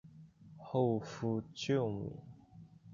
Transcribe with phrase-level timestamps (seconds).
[0.57, 2.11] 后复旧名。